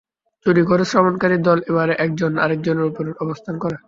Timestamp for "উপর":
2.91-3.03